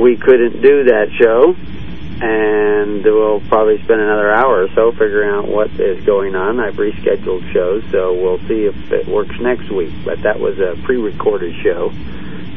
[0.00, 1.54] we couldn't do that show,
[2.22, 6.60] and we'll probably spend another hour or so figuring out what is going on.
[6.60, 9.92] I've rescheduled shows, so we'll see if it works next week.
[10.04, 11.92] But that was a pre-recorded show,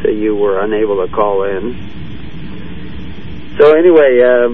[0.03, 1.75] so you were unable to call in.
[3.59, 4.49] So anyway, uh,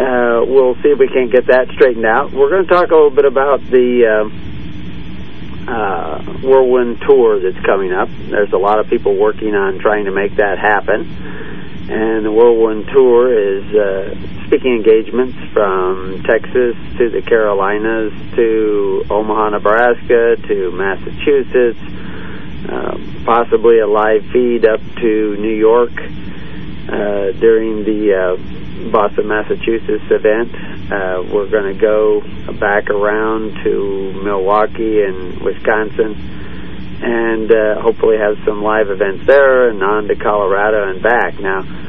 [0.00, 2.32] uh, we'll see if we can't get that straightened out.
[2.32, 7.92] We're going to talk a little bit about the uh, uh, whirlwind tour that's coming
[7.92, 8.08] up.
[8.30, 11.41] There's a lot of people working on trying to make that happen
[11.92, 19.50] and the Whirlwind Tour is uh, speaking engagements from Texas to the Carolinas to Omaha,
[19.50, 21.78] Nebraska to Massachusetts,
[22.64, 30.08] uh, possibly a live feed up to New York uh, during the uh, Boston, Massachusetts
[30.08, 30.48] event.
[30.90, 32.22] Uh, we're going to go
[32.58, 36.40] back around to Milwaukee and Wisconsin
[37.02, 41.38] and uh, hopefully have some live events there and on to Colorado and back.
[41.40, 41.81] Now,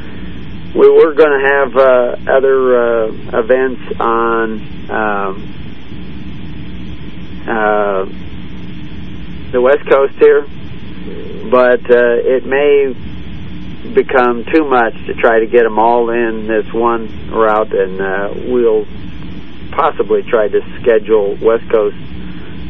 [0.75, 5.53] we were going to have uh, other uh, events on um,
[7.47, 8.05] uh,
[9.51, 10.41] the West Coast here,
[11.51, 12.91] but uh, it may
[13.93, 18.33] become too much to try to get them all in this one route, and uh,
[18.47, 18.87] we'll
[19.75, 21.97] possibly try to schedule West Coast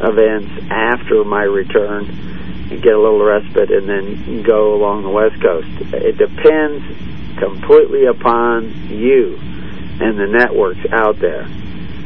[0.02, 2.10] events after my return
[2.70, 5.70] and get a little respite and then go along the West Coast.
[5.94, 6.84] It depends
[7.38, 11.48] completely upon you and the networks out there.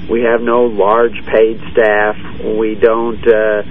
[0.10, 2.16] We have no large paid staff.
[2.44, 3.64] We don't uh,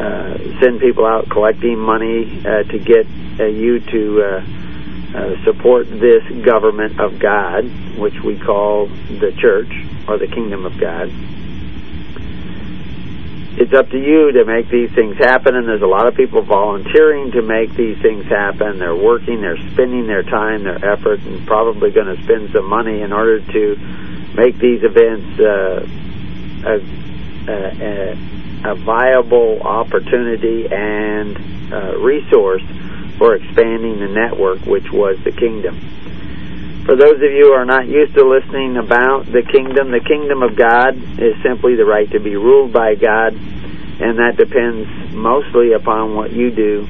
[0.00, 3.06] uh, send people out collecting money uh, to get
[3.40, 4.46] uh, you to uh,
[5.16, 7.64] uh, support this government of God,
[7.98, 9.72] which we call the church
[10.06, 11.10] or the kingdom of God
[13.56, 16.42] it's up to you to make these things happen, and there's a lot of people
[16.42, 18.78] volunteering to make these things happen.
[18.78, 23.02] They're working, they're spending their time, their effort, and probably going to spend some money
[23.02, 23.76] in order to
[24.34, 25.86] make these events uh,
[26.66, 26.80] a,
[27.48, 32.62] a, a viable opportunity and uh, resource
[33.18, 35.78] for expanding the network, which was the kingdom.
[36.84, 40.42] For those of you who are not used to listening about the kingdom, the kingdom
[40.42, 45.72] of God is simply the right to be ruled by God, and that depends mostly
[45.72, 46.86] upon what you do.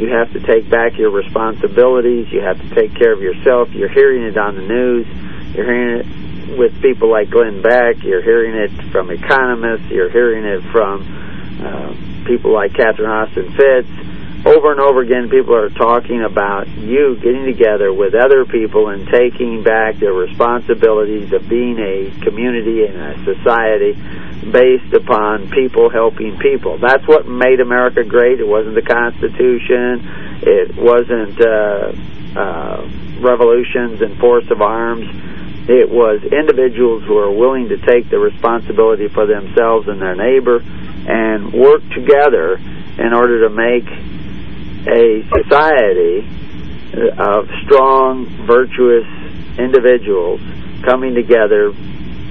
[0.00, 2.32] You have to take back your responsibilities.
[2.32, 3.68] You have to take care of yourself.
[3.72, 5.06] You're hearing it on the news.
[5.54, 8.02] You're hearing it with people like Glenn Beck.
[8.02, 9.90] You're hearing it from economists.
[9.90, 11.04] You're hearing it from
[11.60, 14.03] uh, people like Catherine Austin Fitts
[14.44, 19.08] over and over again, people are talking about you getting together with other people and
[19.08, 23.92] taking back their responsibilities of being a community and a society
[24.50, 26.76] based upon people helping people.
[26.76, 28.38] That's what made America great.
[28.38, 30.04] It wasn't the Constitution.
[30.42, 32.88] It wasn't uh, uh,
[33.20, 35.08] revolutions and force of arms.
[35.70, 40.60] It was individuals who are willing to take the responsibility for themselves and their neighbor
[40.60, 42.56] and work together
[42.98, 43.88] in order to make
[44.86, 46.26] a society
[47.18, 49.06] of strong, virtuous
[49.58, 50.40] individuals
[50.84, 51.70] coming together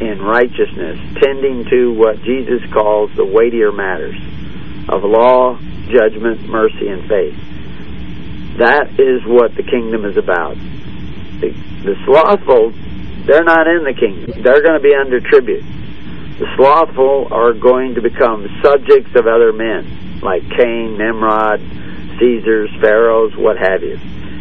[0.02, 4.16] in righteousness, tending to what Jesus calls the weightier matters
[4.90, 5.58] of law,
[5.90, 7.36] judgment, mercy, and faith.
[8.60, 10.56] That is what the kingdom is about.
[11.42, 11.50] The,
[11.84, 12.72] the slothful,
[13.26, 14.44] they're not in the kingdom.
[14.44, 15.64] They're going to be under tribute.
[16.38, 21.62] The slothful are going to become subjects of other men, like Cain, Nimrod,
[22.20, 24.00] Caesars, Pharaohs, what have you.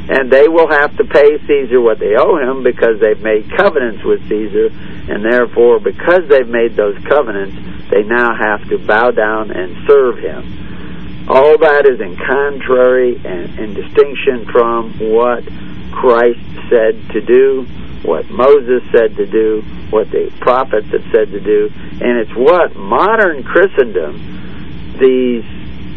[0.09, 4.03] And they will have to pay Caesar what they owe him because they've made covenants
[4.05, 4.67] with Caesar,
[5.09, 7.55] and therefore, because they've made those covenants,
[7.91, 11.29] they now have to bow down and serve him.
[11.29, 15.45] All that is in contrary and in distinction from what
[15.93, 17.63] Christ said to do,
[18.03, 21.71] what Moses said to do, what the prophets have said to do,
[22.01, 25.45] and it's what modern Christendom, these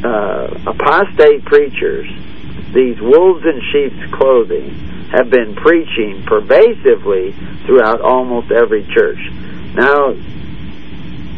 [0.06, 2.08] uh, apostate preachers,
[2.74, 4.70] these wolves in sheep's clothing,
[5.10, 7.32] have been preaching pervasively
[7.66, 9.20] throughout almost every church.
[9.74, 10.14] Now,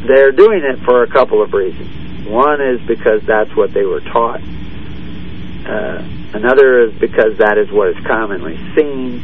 [0.06, 2.28] they're doing it for a couple of reasons.
[2.28, 4.42] One is because that's what they were taught.
[4.42, 6.04] Uh,
[6.34, 9.24] another is because that is what is commonly seen,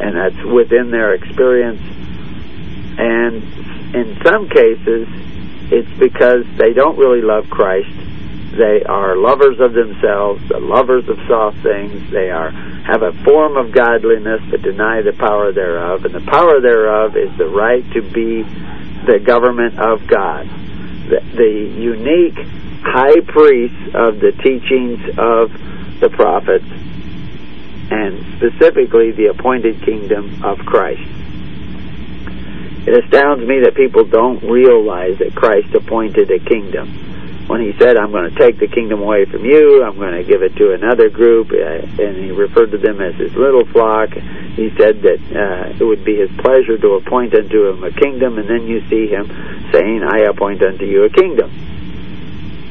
[0.00, 1.80] and that's within their experience.
[2.98, 3.42] And
[3.94, 5.08] in some cases,
[5.72, 7.90] it's because they don't really love Christ.
[8.50, 12.10] They are lovers of themselves, the lovers of soft things.
[12.10, 16.04] They are have a form of godliness but deny the power thereof.
[16.04, 18.42] And the power thereof is the right to be
[19.06, 20.48] the government of God.
[21.08, 22.38] The, the unique
[22.82, 25.52] high priest of the teachings of
[26.00, 26.66] the prophets
[27.92, 31.02] and specifically the appointed kingdom of Christ.
[32.86, 37.09] It astounds me that people don't realize that Christ appointed a kingdom
[37.50, 40.22] when he said, I'm going to take the kingdom away from you, I'm going to
[40.22, 44.10] give it to another group, uh, and he referred to them as his little flock,
[44.54, 48.38] he said that uh, it would be his pleasure to appoint unto him a kingdom,
[48.38, 49.26] and then you see him
[49.72, 51.50] saying, I appoint unto you a kingdom.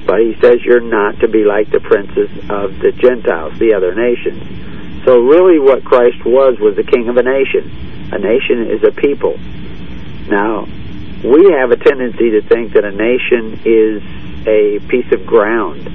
[0.08, 3.94] But he says you're not to be like the princes of the Gentiles, the other
[3.94, 5.04] nations.
[5.04, 7.68] So really what Christ was was the king of a nation.
[8.14, 9.38] A nation is a people.
[10.32, 10.64] Now,
[11.22, 15.86] we have a tendency to think that a nation is a piece of ground.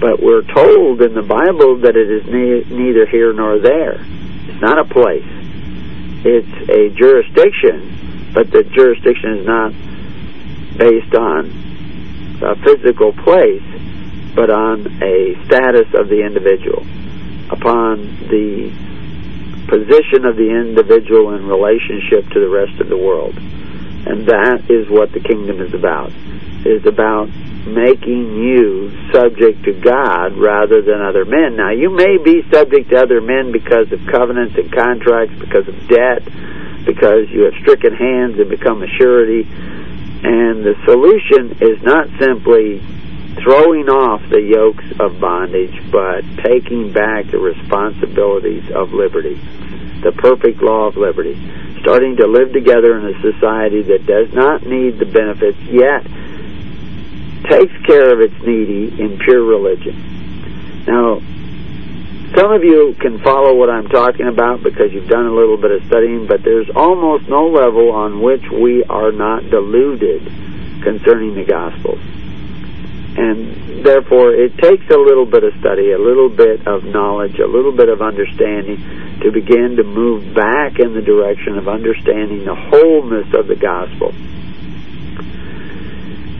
[0.00, 4.00] But we're told in the Bible that it is ne neither here nor there.
[4.48, 5.28] It's not a place.
[6.24, 9.72] It's a jurisdiction, but the jurisdiction is not
[10.78, 13.64] based on a physical place,
[14.34, 16.80] but on a status of the individual,
[17.52, 18.72] upon the
[19.68, 23.36] position of the individual in relationship to the rest of the world.
[23.36, 26.10] And that is what the kingdom is about.
[26.64, 27.28] Is about
[27.66, 31.56] making you subject to God rather than other men.
[31.56, 35.88] Now, you may be subject to other men because of covenants and contracts, because of
[35.88, 36.24] debt,
[36.84, 39.48] because you have stricken hands and become a surety.
[40.22, 42.80] And the solution is not simply
[43.42, 49.36] throwing off the yokes of bondage, but taking back the responsibilities of liberty,
[50.02, 51.36] the perfect law of liberty,
[51.80, 56.04] starting to live together in a society that does not need the benefits, yet
[57.48, 60.84] takes care of its needy in pure religion.
[60.86, 61.20] Now,
[62.36, 65.72] some of you can follow what I'm talking about because you've done a little bit
[65.72, 70.22] of studying, but there's almost no level on which we are not deluded
[70.82, 71.98] concerning the Gospels.
[73.18, 77.46] And therefore, it takes a little bit of study, a little bit of knowledge, a
[77.46, 78.78] little bit of understanding
[79.20, 84.14] to begin to move back in the direction of understanding the wholeness of the Gospel.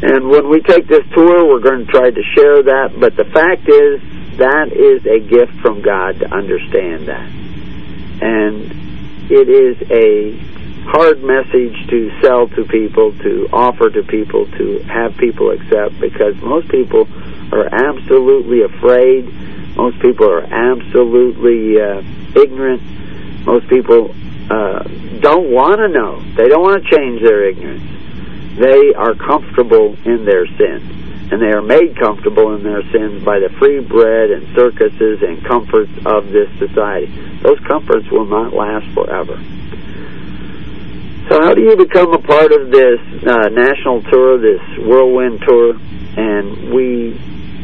[0.03, 2.99] And when we take this tour, we're going to try to share that.
[2.99, 4.01] But the fact is,
[4.39, 7.29] that is a gift from God to understand that.
[8.23, 10.33] And it is a
[10.89, 16.35] hard message to sell to people, to offer to people, to have people accept, because
[16.41, 17.07] most people
[17.53, 19.27] are absolutely afraid.
[19.77, 22.03] Most people are absolutely uh,
[22.41, 22.81] ignorant.
[23.45, 24.15] Most people
[24.49, 24.83] uh,
[25.21, 26.25] don't want to know.
[26.37, 28.00] They don't want to change their ignorance
[28.57, 31.29] they are comfortable in their sin.
[31.33, 35.45] And they are made comfortable in their sins by the free bread and circuses and
[35.47, 37.07] comforts of this society.
[37.43, 39.39] Those comforts will not last forever.
[41.31, 45.79] So how do you become a part of this uh, national tour, this whirlwind tour?
[46.19, 47.15] And we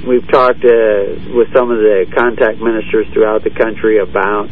[0.06, 4.48] we've talked uh, with some of the contact ministers throughout the country about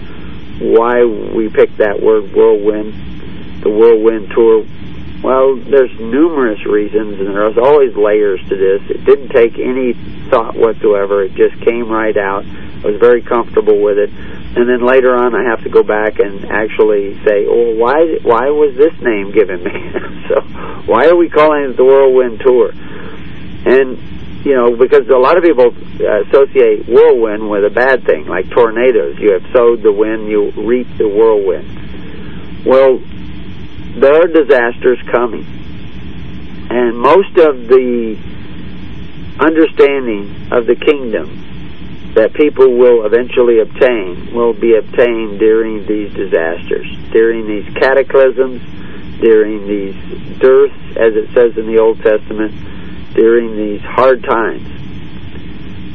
[0.59, 4.67] why we picked that word whirlwind, the whirlwind tour.
[5.25, 8.83] Well, there's numerous reasons, and there's always layers to this.
[8.91, 9.95] It didn't take any
[10.29, 11.25] thought whatsoever.
[11.25, 12.45] It just came right out.
[12.45, 14.11] I was very comfortable with it.
[14.11, 18.21] And then later on, I have to go back and actually say, "Oh, why?
[18.21, 19.73] Why was this name given me?
[20.29, 20.43] so,
[20.85, 22.73] why are we calling it the Whirlwind Tour?"
[23.65, 23.97] And
[24.45, 25.73] you know, because a lot of people
[26.29, 29.17] associate whirlwind with a bad thing, like tornadoes.
[29.19, 32.65] You have sowed the wind, you reap the whirlwind.
[32.67, 33.01] Well,
[33.97, 35.45] there are disasters coming.
[36.71, 38.19] And most of the
[39.39, 46.87] understanding of the kingdom that people will eventually obtain will be obtained during these disasters,
[47.13, 48.63] during these cataclysms,
[49.21, 49.95] during these
[50.39, 52.55] dearths, as it says in the Old Testament,
[53.15, 54.67] during these hard times.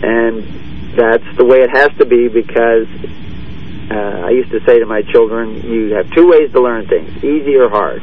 [0.03, 0.43] And
[0.97, 2.87] that's the way it has to be because
[3.89, 7.09] uh, I used to say to my children, you have two ways to learn things,
[7.23, 8.01] easy or hard.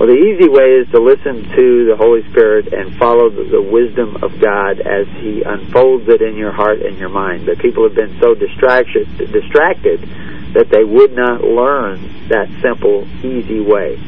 [0.00, 3.60] Well, the easy way is to listen to the Holy Spirit and follow the, the,
[3.60, 7.44] wisdom of God as He unfolds it in your heart and your mind.
[7.44, 10.00] But people have been so distracted, distracted
[10.56, 14.00] that they would not learn that simple, easy way.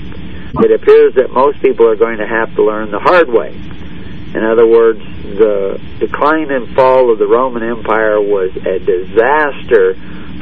[0.64, 3.52] It appears that most people are going to have to learn the hard way.
[3.52, 5.00] In other words,
[5.36, 9.92] the decline and fall of the Roman Empire was a disaster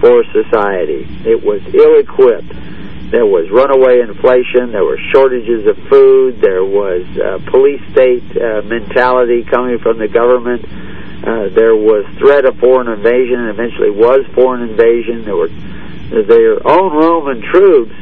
[0.00, 1.06] for society.
[1.24, 2.52] It was ill-equipped
[3.10, 4.70] there was runaway inflation.
[4.70, 6.40] There were shortages of food.
[6.40, 10.64] There was uh, police state uh, mentality coming from the government.
[10.64, 15.24] Uh, there was threat of foreign invasion, and eventually was foreign invasion.
[15.24, 15.50] There were
[16.22, 17.94] their own Roman troops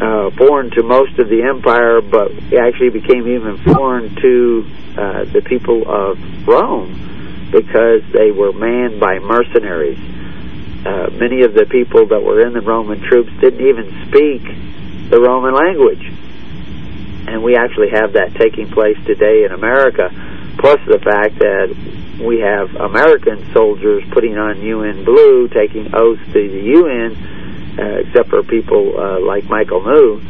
[0.00, 5.40] uh, foreign to most of the empire, but actually became even foreign to uh, the
[5.40, 9.98] people of Rome because they were manned by mercenaries
[10.86, 14.42] uh, many of the people that were in the Roman troops didn't even speak
[15.10, 16.04] the Roman language.
[17.28, 20.08] And we actually have that taking place today in America,
[20.58, 21.68] plus the fact that
[22.20, 28.28] we have American soldiers putting on UN blue, taking oaths to the UN, uh, except
[28.28, 30.20] for people uh, like Michael New.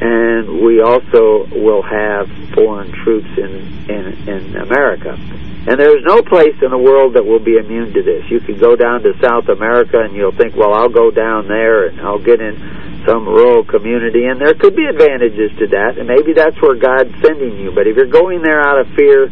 [0.00, 5.16] And we also will have foreign troops in, in, in America.
[5.62, 8.26] And there's no place in the world that will be immune to this.
[8.28, 11.86] You could go down to South America and you'll think, well, I'll go down there
[11.86, 12.58] and I'll get in
[13.06, 14.26] some rural community.
[14.26, 15.98] And there could be advantages to that.
[15.98, 17.70] And maybe that's where God's sending you.
[17.70, 19.30] But if you're going there out of fear,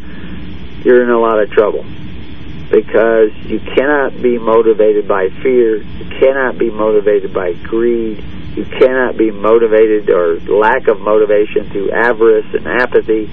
[0.87, 1.83] you're in a lot of trouble.
[2.71, 5.83] Because you cannot be motivated by fear.
[5.83, 8.23] You cannot be motivated by greed.
[8.55, 13.27] You cannot be motivated or lack of motivation through avarice and apathy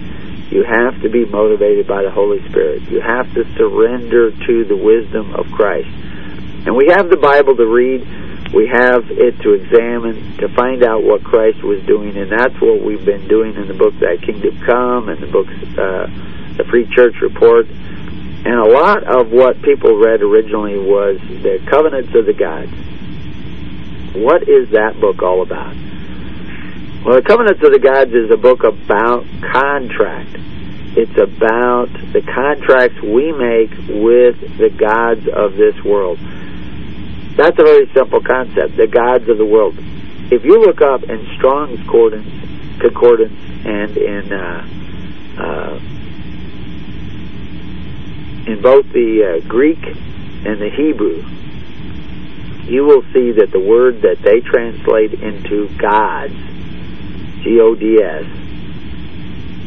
[0.51, 2.83] you have to be motivated by the Holy Spirit.
[2.91, 5.89] You have to surrender to the wisdom of Christ.
[6.67, 8.01] And we have the Bible to read.
[8.55, 12.17] We have it to examine, to find out what Christ was doing.
[12.17, 15.53] And that's what we've been doing in the book Thy Kingdom Come and the books,
[15.77, 16.09] uh,
[16.57, 17.67] the Free Church Report.
[17.69, 22.73] And a lot of what people read originally was the Covenants of the Gods.
[24.17, 25.77] What is that book all about?
[27.05, 30.35] Well, the Covenants of the Gods is a book about contract.
[30.99, 33.71] It's about the contracts we make
[34.03, 36.19] with the gods of this world.
[37.37, 39.79] That's a very simple concept, the gods of the world.
[40.33, 44.67] If you look up in Strong's Concordance, concordance and in uh,
[45.39, 45.79] uh,
[48.51, 51.23] in both the uh, Greek and the Hebrew,
[52.67, 56.35] you will see that the word that they translate into gods
[57.43, 58.25] G-O-D-S,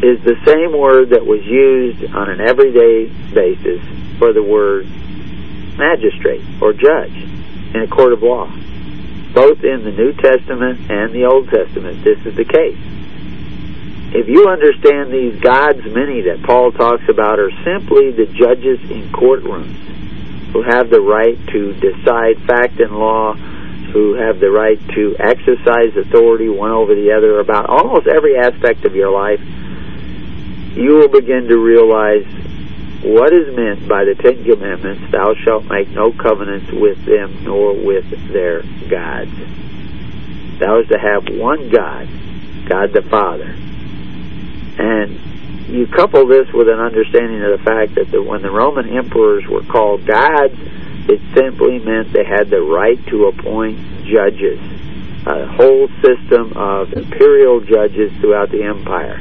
[0.03, 3.81] is the same word that was used on an everyday basis
[4.17, 4.85] for the word
[5.77, 7.13] magistrate or judge
[7.73, 8.47] in a court of law.
[9.33, 12.77] Both in the New Testament and the Old Testament, this is the case.
[14.13, 19.07] If you understand these gods many that Paul talks about are simply the judges in
[19.13, 19.77] courtrooms
[20.51, 23.35] who have the right to decide fact and law
[23.91, 28.85] who have the right to exercise authority one over the other about almost every aspect
[28.85, 29.41] of your life,
[30.75, 32.25] you will begin to realize
[33.03, 37.73] what is meant by the Ten Commandments, thou shalt make no covenants with them nor
[37.73, 39.31] with their gods.
[40.59, 42.07] Thou is to have one God,
[42.69, 43.57] God the Father.
[44.77, 45.19] And
[45.67, 49.45] you couple this with an understanding of the fact that the, when the Roman emperors
[49.47, 50.53] were called gods,
[51.11, 53.77] it simply meant they had the right to appoint
[54.07, 54.59] judges,
[55.27, 59.19] a whole system of imperial judges throughout the empire.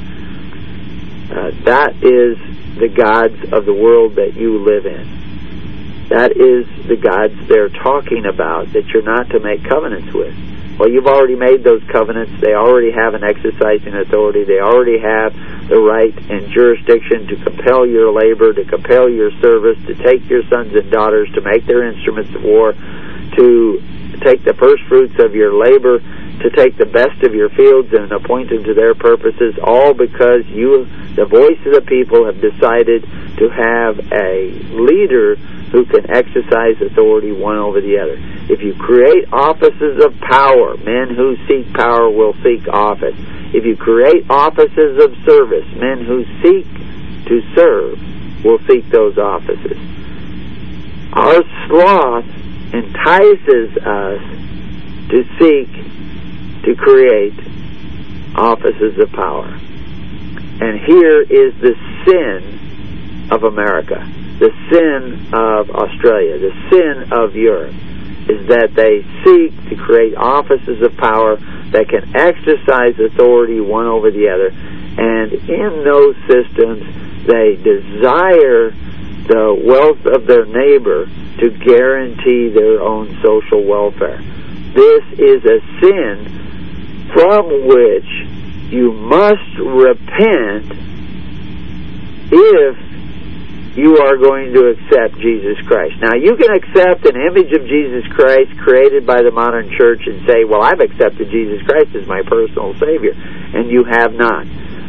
[1.30, 2.38] Uh, that is
[2.78, 6.06] the gods of the world that you live in.
[6.11, 10.35] That is the gods they're talking about that you're not to make covenants with.
[10.78, 12.32] Well, you've already made those covenants.
[12.40, 14.44] They already have an exercising authority.
[14.44, 15.35] They already have
[15.70, 20.42] the right and jurisdiction to compel your labor, to compel your service, to take your
[20.50, 23.78] sons and daughters, to make their instruments of war, to
[24.20, 26.02] take the first fruits of your labor,
[26.42, 30.44] to take the best of your fields and appoint them to their purposes, all because
[30.50, 30.84] you,
[31.14, 33.06] the voice of the people, have decided
[33.38, 35.38] to have a leader
[35.72, 38.16] who can exercise authority one over the other.
[38.52, 43.14] If you create offices of power, men who seek power will seek office.
[43.52, 46.66] If you create offices of service, men who seek
[47.26, 49.78] to serve will seek those offices.
[51.12, 52.24] Our sloth
[52.72, 54.20] entices us
[55.10, 55.68] to seek
[56.64, 57.34] to create
[58.36, 59.48] offices of power.
[60.62, 61.74] And here is the
[62.06, 64.00] sin of America,
[64.40, 67.75] the sin of Australia, the sin of Europe,
[68.26, 71.37] is that they seek to create offices of power
[71.73, 74.49] that can exercise authority one over the other.
[74.49, 76.82] And in those systems,
[77.26, 78.73] they desire
[79.28, 81.04] the wealth of their neighbor
[81.38, 84.18] to guarantee their own social welfare.
[84.75, 88.09] This is a sin from which
[88.73, 90.73] you must repent
[92.32, 92.89] if
[93.76, 95.94] you are going to accept Jesus Christ.
[96.00, 100.26] Now, you can accept an image of Jesus Christ created by the modern church and
[100.26, 103.14] say, well, I've accepted Jesus Christ as my personal Savior.
[103.14, 104.44] And you have not.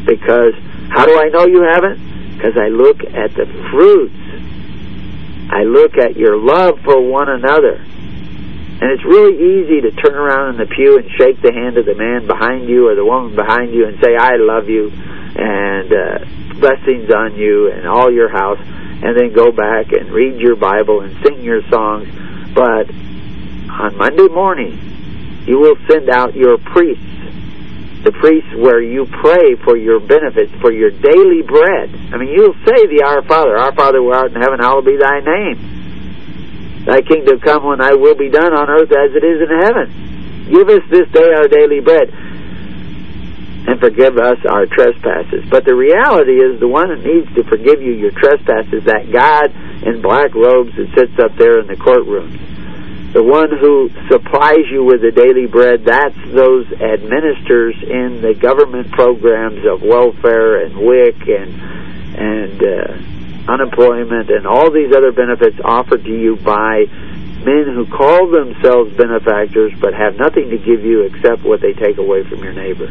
[0.06, 0.58] Because,
[0.90, 2.02] how do I know you haven't?
[2.36, 4.18] Because I look at the fruits
[5.52, 7.76] I look at your love for one another.
[7.76, 11.86] And it's really easy to turn around in the pew and shake the hand of
[11.86, 15.92] the man behind you or the woman behind you and say, I love you, and
[15.92, 16.18] uh,
[16.62, 21.02] blessings on you and all your house, and then go back and read your Bible
[21.02, 22.08] and sing your songs.
[22.54, 22.88] But
[23.74, 27.12] on Monday morning, you will send out your priests
[28.04, 31.94] the priests where you pray for your benefits, for your daily bread.
[32.10, 34.98] I mean, you'll say the Our Father, Our Father who art in heaven, hallowed be
[34.98, 36.82] thy name.
[36.86, 40.50] Thy kingdom come when thy will be done on earth as it is in heaven.
[40.50, 42.10] Give us this day our daily bread
[43.68, 45.46] and forgive us our trespasses.
[45.50, 49.54] But the reality is the one that needs to forgive you your trespasses, that God
[49.86, 52.52] in black robes that sits up there in the courtroom
[53.14, 58.90] the one who supplies you with the daily bread, that's those administrators in the government
[58.92, 61.52] programs of welfare and WIC and
[62.12, 66.86] and uh, unemployment and all these other benefits offered to you by
[67.44, 71.98] men who call themselves benefactors but have nothing to give you except what they take
[71.98, 72.88] away from your neighbor.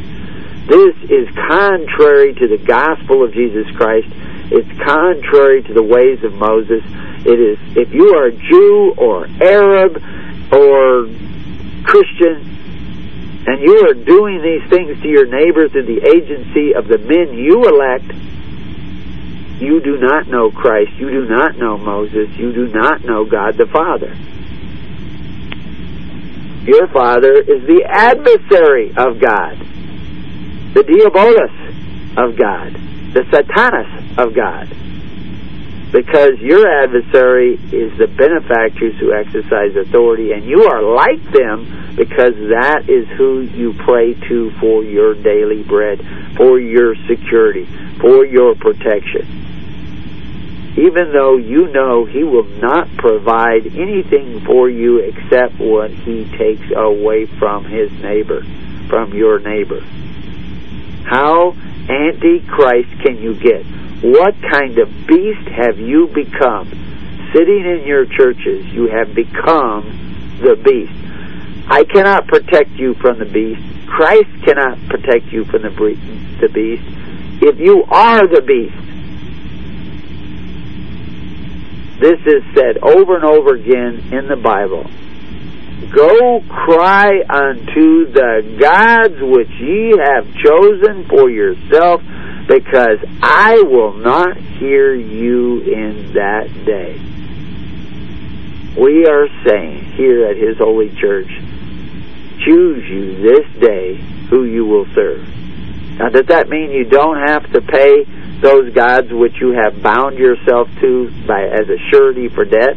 [0.67, 4.09] This is contrary to the gospel of Jesus Christ.
[4.53, 6.83] It's contrary to the ways of Moses.
[7.25, 10.03] It is, if you are Jew or Arab
[10.53, 11.07] or
[11.85, 12.51] Christian,
[13.47, 17.35] and you are doing these things to your neighbor through the agency of the men
[17.35, 18.13] you elect,
[19.61, 20.93] you do not know Christ.
[20.97, 22.29] You do not know Moses.
[22.37, 24.15] You do not know God the Father.
[26.65, 29.57] Your father is the adversary of God,
[30.75, 32.75] the diabolus of God,
[33.15, 34.69] the satanus of God
[35.93, 42.35] because your adversary is the benefactors who exercise authority, and you are like them because
[42.35, 46.01] that is who you pray to for your daily bread,
[46.37, 47.67] for your security,
[48.01, 49.27] for your protection.
[50.79, 56.71] Even though you know he will not provide anything for you except what he takes
[56.77, 58.43] away from his neighbor,
[58.89, 59.85] from your neighbor.
[61.05, 61.53] How
[61.89, 63.65] anti-Christ can you get?
[64.03, 66.69] What kind of beast have you become?
[67.35, 70.93] Sitting in your churches, you have become the beast.
[71.69, 73.63] I cannot protect you from the beast.
[73.87, 75.71] Christ cannot protect you from the,
[76.41, 76.83] the beast.
[77.43, 78.77] If you are the beast,
[82.01, 84.89] this is said over and over again in the Bible.
[85.89, 92.03] Go cry unto the gods which ye have chosen for yourself
[92.47, 96.99] because I will not hear you in that day.
[98.81, 101.31] We are saying here at His Holy Church,
[102.45, 103.97] choose you this day
[104.29, 105.27] who you will serve.
[105.99, 108.05] Now, does that mean you don't have to pay
[108.41, 112.77] those gods which you have bound yourself to by as a surety for debt?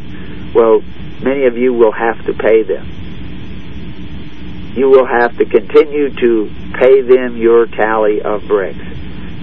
[0.54, 0.82] Well,
[1.24, 2.90] many of you will have to pay them.
[4.76, 8.94] You will have to continue to pay them your tally of bricks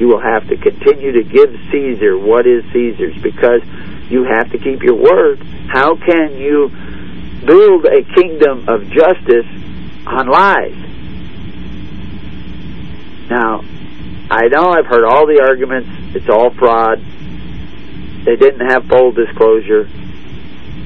[0.01, 3.61] you will have to continue to give Caesar what is Caesar's because
[4.09, 5.43] you have to keep your word.
[5.69, 6.71] How can you
[7.45, 9.45] build a kingdom of justice
[10.07, 10.73] on lies?
[13.29, 13.61] Now,
[14.31, 15.91] I know I've heard all the arguments.
[16.17, 17.05] It's all fraud.
[18.25, 19.85] They didn't have full disclosure.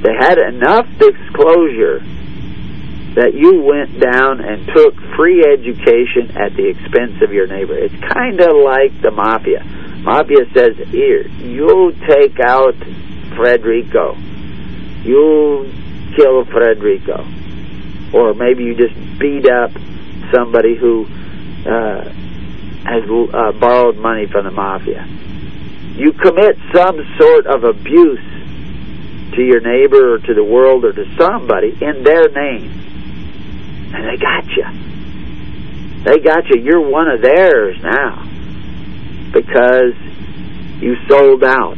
[0.04, 2.04] They had enough disclosure
[3.16, 7.72] that you went down and took free education at the expense of your neighbor.
[7.72, 9.64] It's kind of like the mafia.
[10.04, 12.74] Mafia says, here, you take out
[13.32, 14.12] Frederico.
[15.06, 15.72] You
[16.16, 17.24] kill Frederico.
[18.12, 19.70] Or maybe you just beat up
[20.34, 21.06] somebody who
[21.64, 22.04] uh,
[22.84, 25.06] has uh, borrowed money from the mafia.
[25.96, 28.33] You commit some sort of abuse
[29.36, 32.84] to your neighbor or to the world or to somebody in their name
[33.94, 34.64] and they got you.
[36.04, 36.60] They got you.
[36.60, 38.22] You're one of theirs now
[39.32, 39.94] because
[40.80, 41.76] you sold out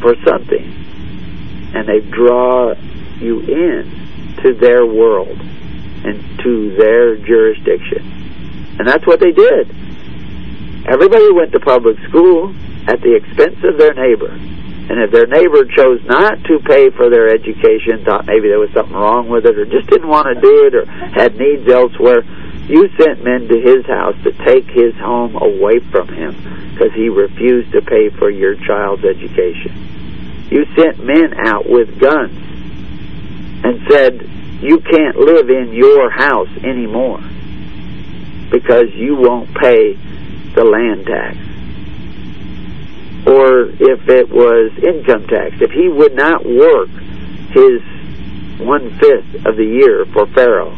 [0.00, 2.74] for something, and they draw
[3.18, 5.38] you in to their world
[6.04, 9.70] and to their jurisdiction, and that's what they did.
[10.86, 12.54] Everybody went to public school
[12.86, 14.38] at the expense of their neighbor.
[14.90, 18.70] And if their neighbor chose not to pay for their education, thought maybe there was
[18.74, 22.22] something wrong with it, or just didn't want to do it, or had needs elsewhere,
[22.68, 26.32] you sent men to his house to take his home away from him
[26.72, 29.72] because he refused to pay for your child's education.
[30.50, 32.36] You sent men out with guns
[33.64, 34.20] and said,
[34.60, 37.20] you can't live in your house anymore
[38.50, 39.94] because you won't pay
[40.54, 41.36] the land tax
[43.26, 45.56] or if it was income tax.
[45.60, 46.88] If he would not work
[47.52, 47.80] his
[48.60, 50.74] one fifth of the year for Pharaoh,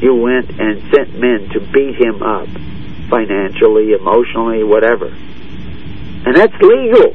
[0.00, 2.48] you went and sent men to beat him up
[3.08, 5.06] financially, emotionally, whatever.
[5.06, 7.14] And that's legal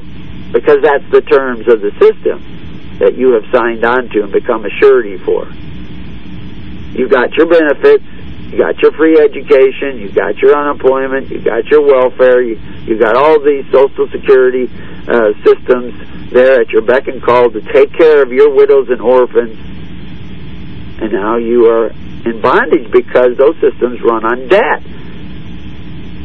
[0.51, 4.65] because that's the terms of the system that you have signed on to and become
[4.65, 5.47] a surety for.
[6.97, 8.05] You got your benefits,
[8.51, 12.99] you got your free education, you got your unemployment, you got your welfare, you you
[12.99, 14.67] got all these social security
[15.07, 19.01] uh, systems there at your beck and call to take care of your widows and
[19.01, 19.57] orphans.
[21.01, 21.91] And now you are
[22.25, 24.83] in bondage because those systems run on debt.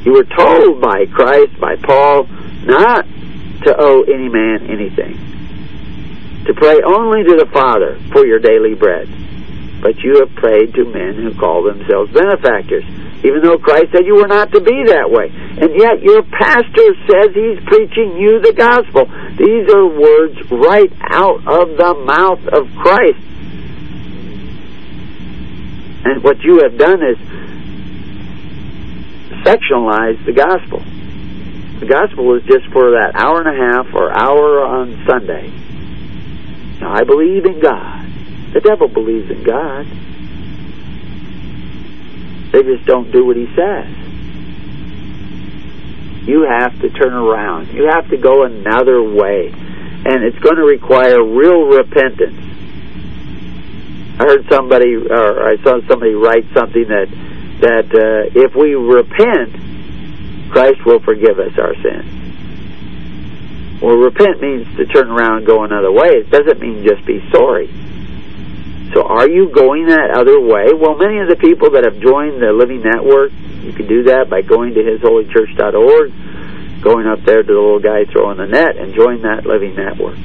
[0.04, 2.24] You were told by Christ, by Paul,
[2.64, 3.06] not
[3.64, 5.14] to owe any man anything.
[6.46, 9.08] To pray only to the Father for your daily bread.
[9.80, 12.84] But you have prayed to men who call themselves benefactors
[13.26, 15.26] even though Christ said you were not to be that way.
[15.28, 19.06] And yet your pastor says he's preaching you the gospel.
[19.34, 23.18] These are words right out of the mouth of Christ.
[26.04, 27.18] And what you have done is
[29.42, 30.84] sectionalize the gospel.
[31.80, 35.50] The gospel is just for that hour and a half or hour on Sunday.
[36.80, 37.95] Now, I believe in God.
[38.52, 39.86] The devil believes in God.
[42.52, 43.86] They just don't do what he says.
[46.26, 47.68] You have to turn around.
[47.74, 49.52] You have to go another way.
[49.52, 52.40] And it's going to require real repentance.
[54.18, 57.08] I heard somebody, or I saw somebody write something that
[57.60, 59.52] that uh, if we repent,
[60.50, 62.16] Christ will forgive us our sins.
[63.80, 66.08] Well, repent means to turn around and go another way.
[66.08, 67.68] It doesn't mean just be sorry.
[68.94, 70.72] So are you going that other way?
[70.72, 74.30] Well, many of the people that have joined the Living Network, you can do that
[74.30, 76.12] by going to hisholychurch.org,
[76.82, 80.16] going up there to the little guy throwing the net, and join that Living Network.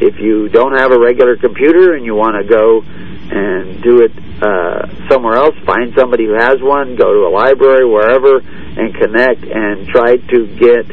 [0.00, 4.12] If you don't have a regular computer and you want to go and do it
[4.42, 9.44] uh, somewhere else, find somebody who has one, go to a library, wherever, and connect
[9.44, 10.90] and try to get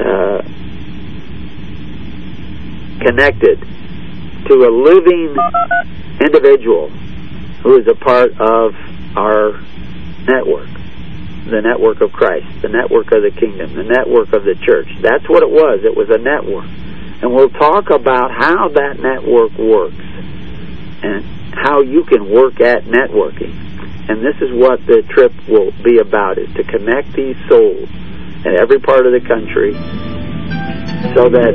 [0.00, 0.42] uh,
[3.04, 3.60] connected
[4.48, 5.36] to a living
[6.20, 6.88] individual
[7.62, 8.74] who is a part of
[9.16, 9.60] our
[10.24, 10.68] network,
[11.48, 14.88] the network of Christ, the network of the kingdom, the network of the church.
[15.00, 15.80] That's what it was.
[15.84, 16.68] It was a network.
[17.22, 20.00] And we'll talk about how that network works
[21.02, 23.52] and how you can work at networking.
[24.08, 27.88] And this is what the trip will be about, is to connect these souls
[28.44, 29.72] in every part of the country
[31.14, 31.52] so that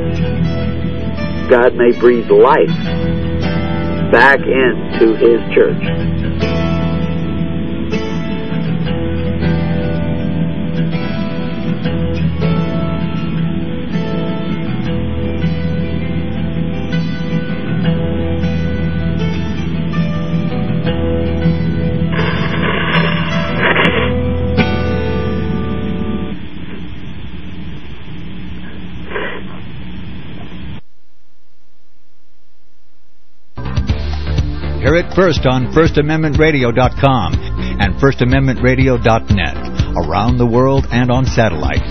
[1.49, 3.05] God may breathe life
[4.12, 6.25] back into his church.
[35.15, 37.34] First on FirstAmendmentRadio.com
[37.82, 39.58] and FirstAmendmentRadio.net,
[40.06, 41.84] around the world and on satellite.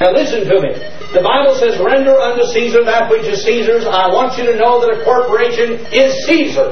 [0.00, 0.72] Now listen to me.
[1.12, 3.84] The Bible says, render unto Caesar that which is Caesar's.
[3.84, 6.70] I want you to know that a corporation is Caesar.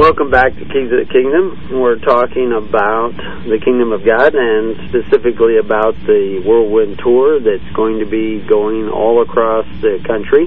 [0.07, 1.81] Welcome back to Keys of the Kingdom.
[1.81, 3.11] We're talking about
[3.43, 8.89] the Kingdom of God and specifically about the Whirlwind Tour that's going to be going
[8.89, 10.47] all across the country.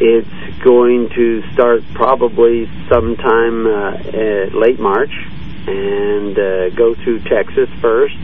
[0.00, 5.12] It's going to start probably sometime uh, late March
[5.68, 8.16] and uh, go through Texas first,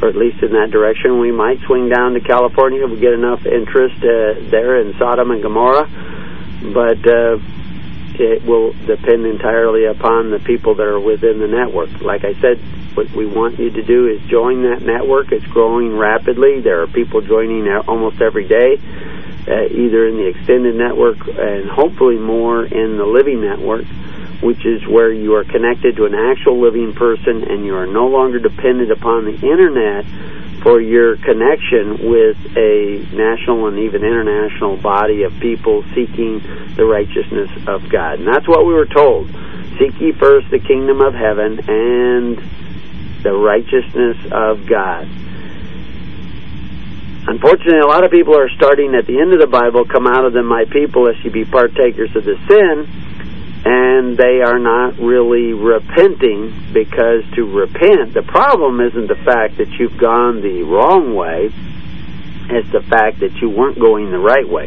[0.00, 1.18] or at least in that direction.
[1.18, 5.32] We might swing down to California if we get enough interest uh, there in Sodom
[5.32, 5.90] and Gomorrah.
[6.72, 7.38] But uh,
[8.20, 11.90] it will depend entirely upon the people that are within the network.
[12.00, 12.58] Like I said,
[12.94, 15.32] what we want you to do is join that network.
[15.32, 16.60] It's growing rapidly.
[16.60, 18.76] There are people joining almost every day,
[19.48, 23.86] uh, either in the extended network and hopefully more in the living network,
[24.42, 28.06] which is where you are connected to an actual living person and you are no
[28.08, 30.04] longer dependent upon the internet
[30.62, 36.40] for your connection with a national and even international body of people seeking
[36.76, 38.18] the righteousness of God.
[38.20, 39.28] And that's what we were told.
[39.78, 42.36] Seek ye first the kingdom of heaven and
[43.22, 45.08] the righteousness of God.
[47.26, 50.24] Unfortunately, a lot of people are starting at the end of the Bible, come out
[50.24, 53.09] of them, my people, lest ye be partakers of the sin
[53.64, 59.68] and they are not really repenting because to repent, the problem isn't the fact that
[59.78, 61.52] you've gone the wrong way,
[62.50, 64.66] it's the fact that you weren't going the right way.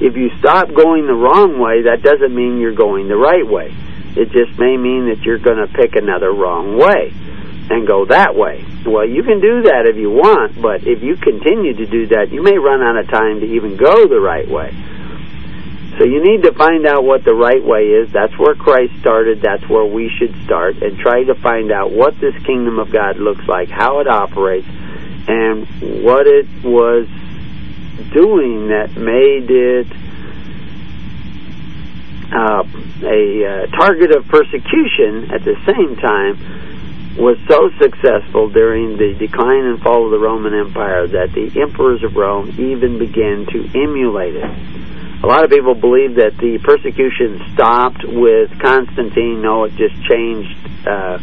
[0.00, 3.74] If you stop going the wrong way, that doesn't mean you're going the right way.
[4.16, 7.14] It just may mean that you're going to pick another wrong way
[7.70, 8.64] and go that way.
[8.84, 12.30] Well, you can do that if you want, but if you continue to do that,
[12.30, 14.74] you may run out of time to even go the right way.
[16.02, 18.10] So you need to find out what the right way is.
[18.10, 19.40] That's where Christ started.
[19.40, 23.18] That's where we should start and try to find out what this kingdom of God
[23.18, 25.64] looks like, how it operates, and
[26.02, 27.06] what it was
[28.12, 29.86] doing that made it
[32.34, 32.64] uh,
[33.06, 39.66] a uh, target of persecution at the same time was so successful during the decline
[39.66, 44.34] and fall of the Roman Empire that the emperors of Rome even began to emulate
[44.34, 44.82] it.
[45.22, 49.40] A lot of people believe that the persecution stopped with Constantine.
[49.42, 51.18] No, it just changed uh,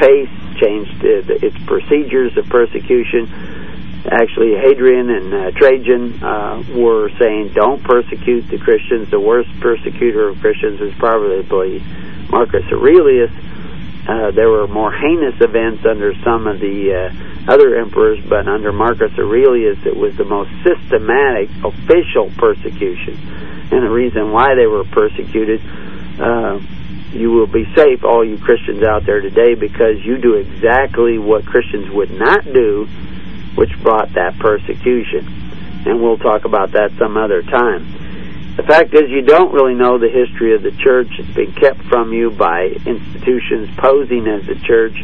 [0.00, 3.28] pace, changed uh, its procedures of persecution.
[4.10, 9.10] Actually, Hadrian and uh, Trajan uh, were saying, don't persecute the Christians.
[9.10, 11.84] The worst persecutor of Christians was probably
[12.30, 13.30] Marcus Aurelius
[14.08, 18.72] uh, there were more heinous events under some of the uh, other emperors, but under
[18.72, 23.16] Marcus Aurelius, it was the most systematic official persecution.
[23.72, 25.60] And the reason why they were persecuted,
[26.20, 26.60] uh,
[27.12, 31.46] you will be safe, all you Christians out there today, because you do exactly what
[31.46, 32.86] Christians would not do,
[33.56, 35.24] which brought that persecution.
[35.86, 38.56] And we'll talk about that some other time.
[38.56, 41.08] The fact is, you don't really know the history of the church.
[41.18, 44.98] It's been kept from you by institutions posing as the church.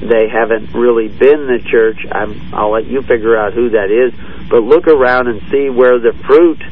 [0.00, 1.98] They haven't really been the church.
[2.10, 4.12] I'm, I'll let you figure out who that is.
[4.48, 6.62] But look around and see where the fruit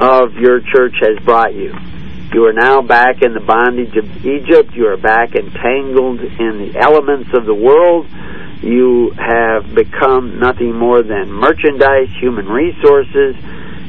[0.00, 1.74] of your church has brought you.
[2.32, 4.74] You are now back in the bondage of Egypt.
[4.74, 8.06] You are back entangled in the elements of the world.
[8.62, 13.36] You have become nothing more than merchandise, human resources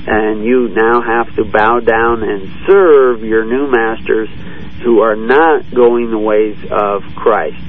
[0.08, 4.30] and you now have to bow down and serve your new masters
[4.84, 7.62] who are not going the ways of Christ.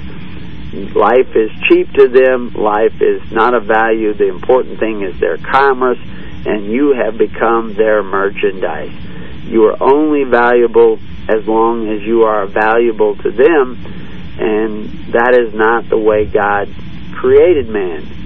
[0.73, 2.53] Life is cheap to them.
[2.55, 4.15] Life is not of value.
[4.15, 5.99] The important thing is their commerce,
[6.47, 8.95] and you have become their merchandise.
[9.47, 13.85] You are only valuable as long as you are valuable to them,
[14.39, 16.73] and that is not the way God
[17.13, 18.20] created man.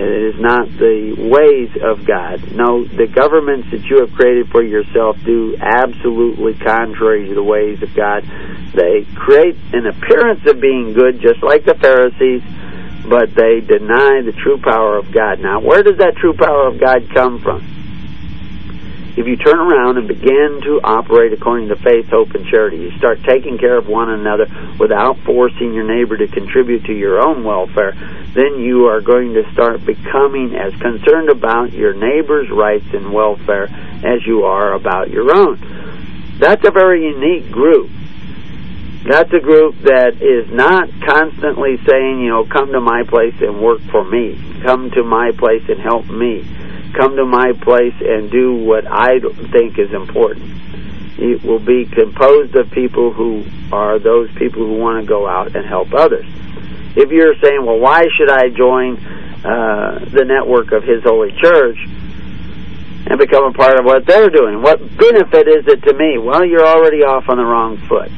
[0.00, 2.52] It is not the ways of God.
[2.56, 7.82] No, the governments that you have created for yourself do absolutely contrary to the ways
[7.82, 8.24] of God.
[8.72, 12.40] They create an appearance of being good, just like the Pharisees,
[13.04, 15.40] but they deny the true power of God.
[15.40, 17.60] Now, where does that true power of God come from?
[19.20, 22.90] if you turn around and begin to operate according to faith, hope, and charity, you
[22.96, 24.46] start taking care of one another
[24.78, 27.92] without forcing your neighbor to contribute to your own welfare,
[28.34, 33.64] then you are going to start becoming as concerned about your neighbor's rights and welfare
[34.04, 36.36] as you are about your own.
[36.38, 37.90] That's a very unique group.
[39.04, 43.60] That's a group that is not constantly saying, you know, come to my place and
[43.60, 44.38] work for me.
[44.62, 46.44] Come to my place and help me
[46.92, 49.20] come to my place and do what I
[49.52, 50.50] think is important.
[51.18, 55.54] It will be composed of people who are those people who want to go out
[55.54, 56.26] and help others.
[56.96, 61.78] If you're saying, well, why should I join uh, the network of His Holy Church
[63.06, 64.60] and become a part of what they're doing?
[64.60, 66.18] What benefit is it to me?
[66.18, 68.10] Well, you're already off on the wrong foot.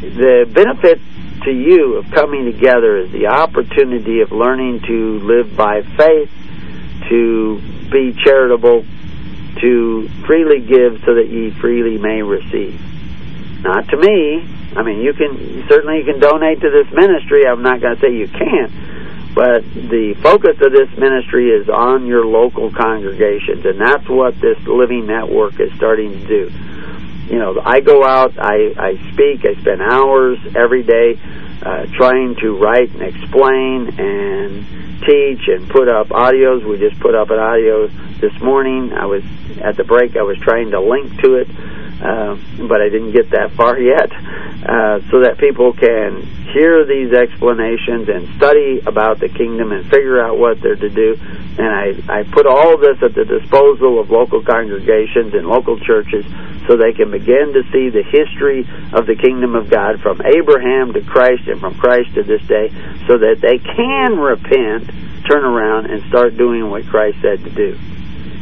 [0.00, 1.00] The benefit
[1.44, 6.30] to you of coming together is the opportunity of learning to live by faith
[7.08, 7.60] to
[7.90, 8.84] be charitable,
[9.60, 12.80] to freely give so that ye freely may receive.
[13.62, 14.46] Not to me.
[14.76, 17.46] I mean, you can certainly you can donate to this ministry.
[17.46, 18.72] I'm not going to say you can't,
[19.34, 24.58] but the focus of this ministry is on your local congregations, and that's what this
[24.66, 26.52] Living Network is starting to do.
[27.30, 31.18] You know, I go out, I, I speak, I spend hours every day
[31.62, 34.66] uh, trying to write and explain and
[35.06, 36.66] teach and put up audios.
[36.66, 37.86] We just put up an audio
[38.20, 38.92] this morning.
[38.92, 39.22] I was
[39.62, 40.16] at the break.
[40.16, 41.48] I was trying to link to it,
[42.00, 42.36] uh,
[42.66, 48.08] but I didn't get that far yet, uh, so that people can hear these explanations
[48.08, 51.16] and study about the kingdom and figure out what they're to do.
[51.20, 56.24] And I, I put all this at the disposal of local congregations and local churches
[56.66, 60.92] so they can begin to see the history of the kingdom of God from Abraham
[60.92, 62.70] to Christ and from Christ to this day
[63.06, 64.90] so that they can repent,
[65.28, 67.78] turn around, and start doing what Christ said to do.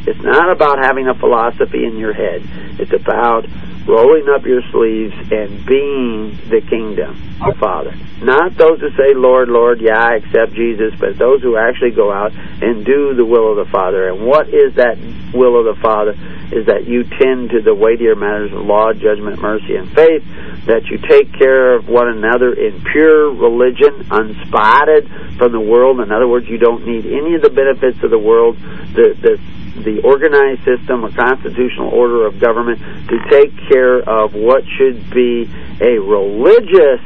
[0.08, 2.40] It's not about having a philosophy in your head.
[2.80, 3.44] It's about
[3.88, 7.96] rolling up your sleeves and being the kingdom of Father.
[8.20, 12.12] Not those who say, Lord, Lord, yeah, I accept Jesus, but those who actually go
[12.12, 14.08] out and do the will of the Father.
[14.08, 14.98] And what is that
[15.32, 16.12] will of the Father?
[16.52, 20.24] Is that you tend to the weightier matters of law, judgment, mercy, and faith,
[20.66, 26.00] that you take care of one another in pure religion, unspotted from the world.
[26.00, 28.56] In other words, you don't need any of the benefits of the world.
[28.94, 29.40] The, the
[29.84, 35.48] the organized system or constitutional order of government to take care of what should be
[35.80, 37.00] a religious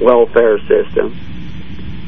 [0.00, 1.16] welfare system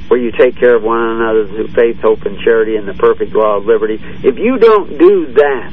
[0.09, 3.33] where you take care of one another through faith, hope, and charity and the perfect
[3.33, 3.95] law of liberty.
[4.25, 5.73] If you don't do that,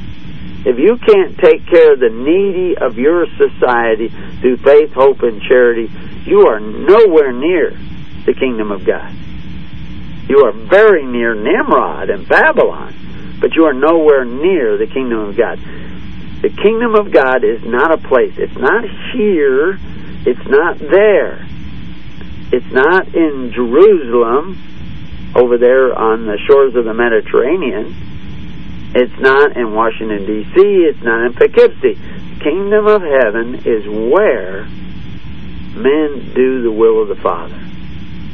[0.64, 4.08] if you can't take care of the needy of your society
[4.40, 5.90] through faith, hope, and charity,
[6.24, 7.70] you are nowhere near
[8.26, 9.12] the kingdom of God.
[10.28, 12.94] You are very near Nimrod and Babylon,
[13.40, 15.58] but you are nowhere near the kingdom of God.
[16.42, 18.34] The kingdom of God is not a place.
[18.36, 19.78] It's not here.
[20.24, 21.46] It's not there.
[22.52, 27.94] It's not in Jerusalem over there on the shores of the Mediterranean.
[28.94, 30.54] It's not in Washington, D.C.
[30.54, 31.94] It's not in Poughkeepsie.
[31.94, 34.64] The kingdom of heaven is where
[35.74, 37.54] men do the will of the Father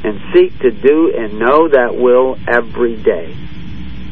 [0.05, 3.35] and seek to do and know that will every day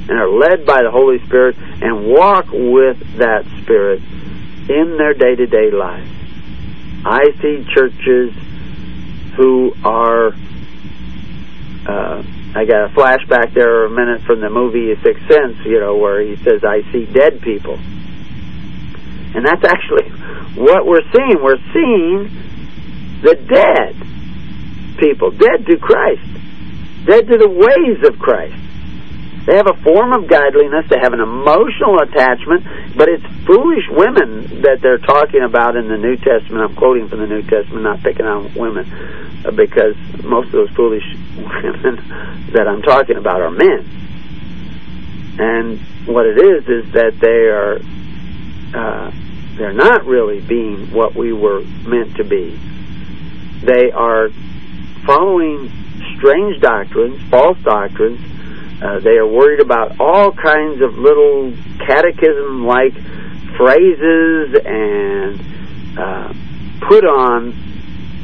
[0.08, 4.00] and are led by the Holy Spirit and walk with that Spirit
[4.68, 6.08] in their day-to-day life.
[7.04, 8.32] I see churches
[9.36, 10.34] who are
[11.86, 12.22] uh,
[12.54, 16.20] I got a flashback there a minute from the movie Sixth Sense, you know, where
[16.20, 17.78] he says, I see dead people.
[19.34, 20.10] And that's actually
[20.62, 21.42] what we're seeing.
[21.42, 22.28] We're seeing
[23.22, 23.96] the dead
[24.98, 26.26] people, dead to Christ,
[27.06, 28.61] dead to the ways of Christ.
[29.46, 32.64] They have a form of godliness, they have an emotional attachment,
[32.96, 36.62] but it's foolish women that they're talking about in the New Testament.
[36.62, 38.86] I'm quoting from the New Testament, not picking on women,
[39.44, 41.04] uh, because most of those foolish
[41.36, 41.96] women
[42.52, 43.82] that I'm talking about are men.
[45.38, 47.80] And what it is is that they are
[48.74, 49.10] uh,
[49.56, 52.58] they're not really being what we were meant to be.
[53.62, 54.30] They are
[55.04, 55.70] following
[56.16, 58.20] strange doctrines, false doctrines.
[58.82, 61.52] Uh, they are worried about all kinds of little
[61.86, 62.94] catechism-like
[63.56, 65.38] phrases and
[65.96, 66.32] uh,
[66.88, 67.54] put-on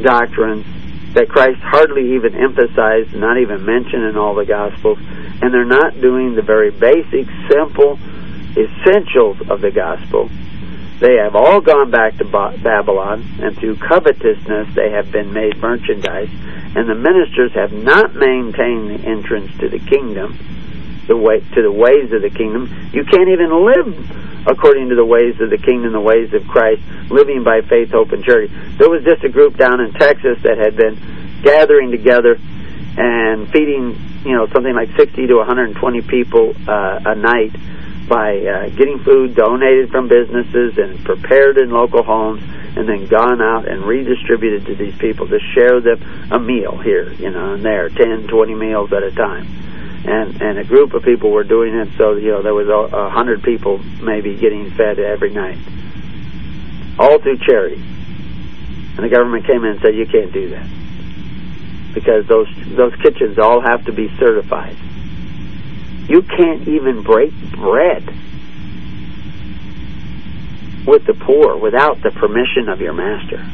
[0.02, 0.66] doctrines
[1.14, 6.00] that Christ hardly even emphasized, not even mentioned in all the Gospels, and they're not
[6.00, 7.98] doing the very basic, simple
[8.56, 10.28] essentials of the Gospel
[11.00, 16.30] they have all gone back to Babylon, and through covetousness they have been made merchandise,
[16.74, 20.36] and the ministers have not maintained the entrance to the kingdom,
[21.06, 22.90] the way to the ways of the kingdom.
[22.92, 26.82] You can't even live according to the ways of the kingdom, the ways of Christ,
[27.10, 28.52] living by faith, hope, and charity.
[28.76, 30.98] There was just a group down in Texas that had been
[31.42, 32.40] gathering together
[32.96, 33.94] and feeding,
[34.24, 37.54] you know, something like 60 to 120 people uh, a night
[38.08, 42.42] by uh, getting food donated from businesses and prepared in local homes
[42.76, 46.02] and then gone out and redistributed to these people to share them
[46.32, 49.46] a meal here, you know, and there, 10, 20 meals at a time.
[50.06, 52.96] And and a group of people were doing it, so you know there was a,
[52.96, 55.58] a hundred people maybe getting fed every night,
[57.00, 57.82] all through charity.
[57.82, 60.66] And the government came in and said you can't do that
[61.94, 62.46] because those
[62.76, 64.76] those kitchens all have to be certified
[66.08, 68.04] you can't even break bread
[70.86, 73.44] with the poor without the permission of your master.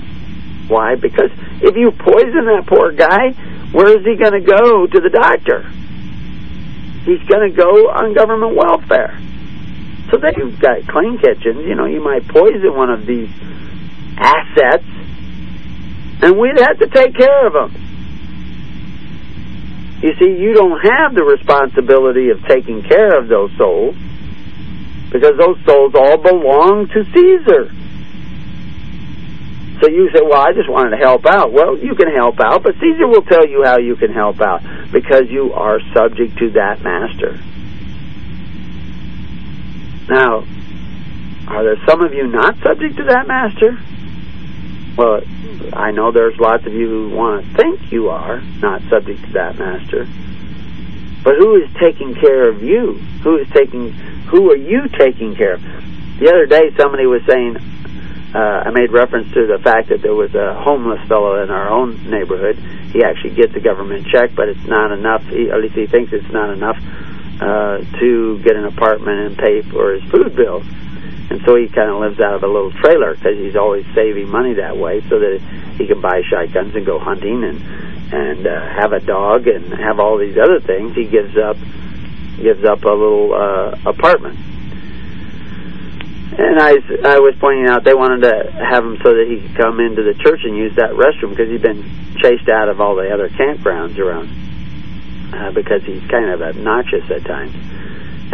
[0.69, 0.95] Why?
[0.95, 1.31] Because
[1.61, 3.33] if you poison that poor guy,
[3.73, 5.69] where is he going to go to the doctor?
[7.05, 9.19] He's going to go on government welfare.
[10.11, 11.67] So then you've got clean kitchens.
[11.67, 13.29] You know, you might poison one of these
[14.17, 14.87] assets,
[16.23, 17.84] and we'd have to take care of them.
[20.05, 23.97] You see, you don't have the responsibility of taking care of those souls
[25.09, 27.73] because those souls all belong to Caesar.
[29.81, 31.55] So you say, well, I just wanted to help out.
[31.55, 34.61] Well, you can help out, but Caesar will tell you how you can help out
[34.93, 37.41] because you are subject to that master.
[40.13, 40.45] Now,
[41.49, 43.81] are there some of you not subject to that master?
[44.97, 45.23] Well,
[45.73, 49.33] I know there's lots of you who want to think you are not subject to
[49.33, 50.07] that master.
[51.25, 52.95] But who is taking care of you?
[53.25, 53.93] Who is taking?
[54.31, 55.63] Who are you taking care of?
[56.21, 57.57] The other day, somebody was saying,
[58.35, 61.71] uh, I made reference to the fact that there was a homeless fellow in our
[61.71, 62.57] own neighborhood.
[62.93, 65.25] He actually gets a government check, but it's not enough.
[65.25, 66.77] He, at least he thinks it's not enough
[67.41, 70.65] uh, to get an apartment and pay for his food bills.
[71.31, 74.29] And so he kind of lives out of a little trailer because he's always saving
[74.29, 75.41] money that way so that
[75.79, 77.61] he can buy shotguns and go hunting and
[78.13, 80.95] and uh, have a dog and have all these other things.
[80.95, 81.57] He gives up
[82.37, 84.39] gives up a little uh, apartment.
[86.37, 86.73] And I,
[87.15, 90.03] I was pointing out they wanted to have him so that he could come into
[90.03, 91.85] the church and use that restroom because he'd been
[92.19, 94.29] chased out of all the other campgrounds around
[95.33, 97.55] uh, because he's kind of obnoxious at times.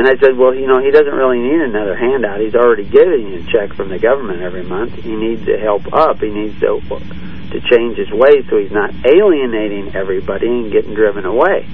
[0.00, 2.40] And I said, well, you know, he doesn't really need another handout.
[2.40, 4.94] He's already getting a check from the government every month.
[4.94, 6.20] He needs to help up.
[6.24, 11.26] He needs to to change his ways so he's not alienating everybody and getting driven
[11.26, 11.68] away.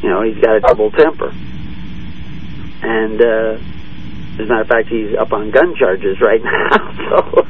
[0.00, 1.28] You know, he's got a double temper.
[2.80, 3.60] And uh,
[4.40, 6.72] as a matter of fact, he's up on gun charges right now.
[7.04, 7.44] so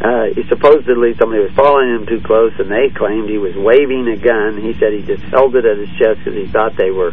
[0.00, 4.16] uh, supposedly somebody was following him too close, and they claimed he was waving a
[4.16, 4.56] gun.
[4.56, 7.12] He said he just held it at his chest because he thought they were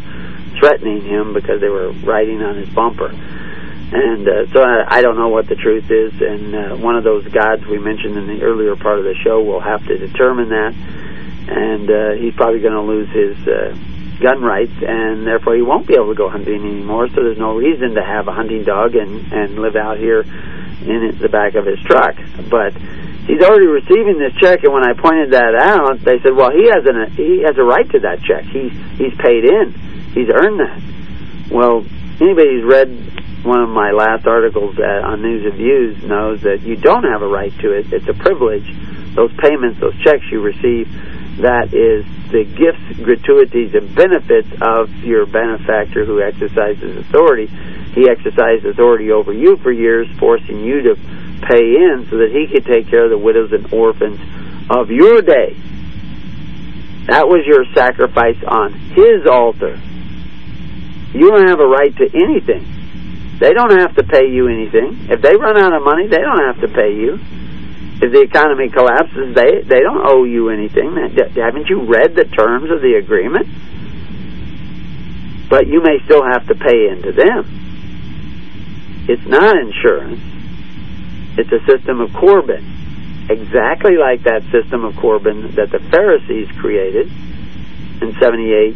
[0.60, 3.10] threatening him because they were riding on his bumper.
[3.10, 6.12] And uh, so I, I don't know what the truth is.
[6.20, 9.42] And uh, one of those gods we mentioned in the earlier part of the show
[9.42, 10.74] will have to determine that.
[11.48, 13.72] And uh, he's probably going to lose his uh,
[14.20, 17.08] gun rights, and therefore he won't be able to go hunting anymore.
[17.10, 21.18] So there's no reason to have a hunting dog and and live out here in
[21.22, 22.16] the back of his truck.
[22.50, 22.74] But
[23.28, 26.68] he's already receiving this check, and when I pointed that out, they said, "Well, he
[26.68, 28.44] has an he has a right to that check.
[28.46, 29.87] He's he's paid in.
[30.18, 30.82] He's earned that."
[31.52, 31.86] Well,
[32.20, 32.90] anybody who's read
[33.46, 37.22] one of my last articles at, on News and Views knows that you don't have
[37.22, 37.94] a right to it.
[37.94, 38.66] It's a privilege.
[39.16, 40.92] Those payments, those checks you receive,
[41.42, 47.48] that is the gifts, gratuities, and benefits of your benefactor who exercises authority.
[47.94, 50.96] He exercised authority over you for years, forcing you to
[51.48, 54.20] pay in so that he could take care of the widows and orphans
[54.70, 55.56] of your day.
[57.08, 59.80] That was your sacrifice on his altar.
[61.18, 62.64] You don't have a right to anything.
[63.40, 65.10] They don't have to pay you anything.
[65.10, 67.20] If they run out of money, they don't have to pay you.
[68.00, 70.94] If the economy collapses, they they don't owe you anything.
[71.36, 73.48] Haven't you read the terms of the agreement?
[75.50, 79.06] But you may still have to pay into them.
[79.10, 80.22] It's not insurance.
[81.38, 83.26] It's a system of Corban.
[83.30, 87.08] exactly like that system of Corban that the Pharisees created
[88.02, 88.76] in 78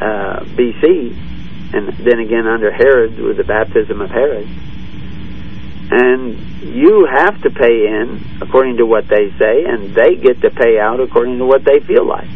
[0.00, 1.16] uh, BC,
[1.72, 4.46] and then again under Herod with the baptism of Herod.
[5.90, 6.38] And
[6.74, 10.78] you have to pay in according to what they say, and they get to pay
[10.78, 12.28] out according to what they feel like.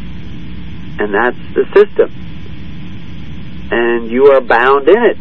[0.98, 2.12] And that's the system.
[3.70, 5.16] And you are bound in it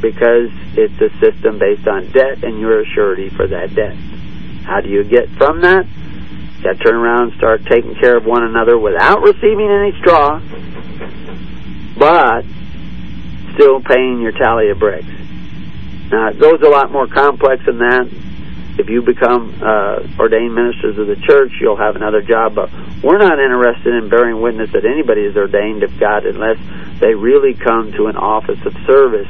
[0.00, 3.96] because it's a system based on debt, and you're a surety for that debt.
[4.64, 5.86] How do you get from that?
[5.86, 9.92] You got to turn around and start taking care of one another without receiving any
[10.00, 10.40] straw,
[11.98, 12.44] but
[13.54, 15.06] still paying your tally of bricks.
[16.10, 18.08] Now, it goes a lot more complex than that.
[18.78, 22.54] If you become uh, ordained ministers of the church, you'll have another job.
[22.54, 22.70] But
[23.02, 26.58] we're not interested in bearing witness that anybody is ordained of God unless
[27.00, 29.28] they really come to an office of service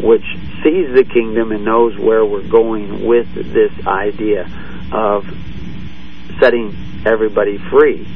[0.00, 0.24] which
[0.62, 4.42] sees the kingdom and knows where we're going with this idea
[4.92, 5.24] of
[6.40, 8.06] setting everybody free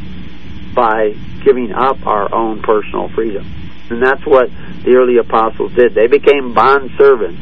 [0.74, 3.57] by giving up our own personal freedom.
[3.90, 4.50] And that's what
[4.84, 5.94] the early apostles did.
[5.94, 7.40] They became bond servants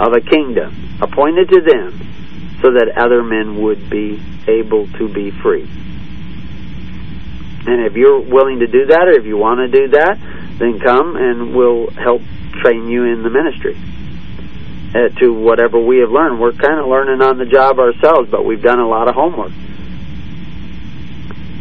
[0.00, 5.30] of a kingdom appointed to them so that other men would be able to be
[5.42, 5.68] free.
[7.64, 10.18] And if you're willing to do that or if you want to do that,
[10.58, 12.22] then come and we'll help
[12.62, 13.76] train you in the ministry
[14.94, 16.40] uh, to whatever we have learned.
[16.40, 19.52] We're kind of learning on the job ourselves, but we've done a lot of homework.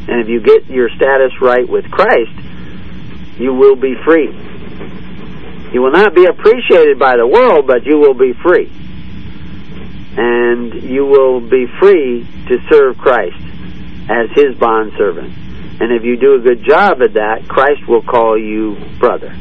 [0.10, 2.34] And if you get your status right with Christ,
[3.42, 4.28] you will be free.
[5.74, 8.70] You will not be appreciated by the world, but you will be free.
[10.18, 13.42] And you will be free to serve Christ
[14.10, 15.34] as his bondservant.
[15.82, 19.34] And if you do a good job at that, Christ will call you brother.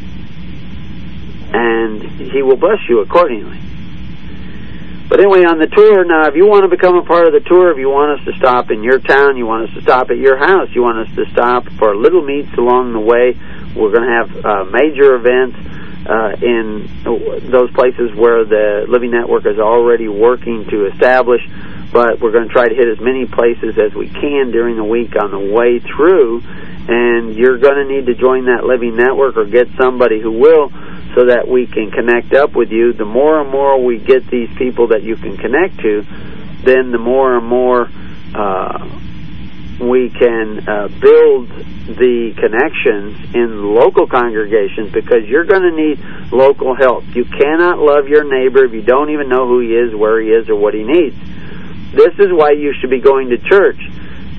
[1.53, 3.59] And he will bless you accordingly.
[5.11, 7.41] But anyway, on the tour, now, if you want to become a part of the
[7.41, 10.09] tour, if you want us to stop in your town, you want us to stop
[10.11, 13.35] at your house, you want us to stop for little meets along the way,
[13.75, 15.57] we're going to have uh, major events
[16.07, 16.89] uh, in
[17.51, 21.43] those places where the Living Network is already working to establish,
[21.93, 24.85] but we're going to try to hit as many places as we can during the
[24.85, 26.43] week on the way through.
[26.89, 30.71] And you're going to need to join that Living Network or get somebody who will
[31.15, 32.93] so that we can connect up with you.
[32.93, 36.03] The more and more we get these people that you can connect to,
[36.65, 37.89] then the more and more
[38.35, 39.01] uh,
[39.81, 41.49] we can uh, build
[41.97, 45.99] the connections in local congregations because you're going to need
[46.31, 47.05] local help.
[47.17, 50.29] You cannot love your neighbor if you don't even know who he is, where he
[50.29, 51.17] is, or what he needs.
[51.97, 53.81] This is why you should be going to church.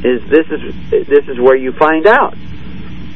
[0.05, 0.61] Is this is
[1.09, 2.33] this is where you find out.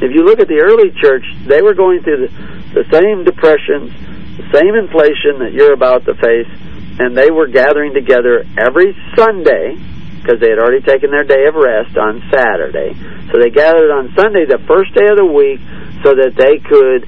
[0.02, 3.94] If you look at the early church, they were going through the, the same depressions,
[4.38, 6.52] the same inflation that you're about to face,
[7.00, 9.80] and they were gathering together every Sunday
[10.26, 12.98] because they had already taken their day of rest on Saturday.
[13.30, 15.62] So they gathered on Sunday, the first day of the week,
[16.02, 17.06] so that they could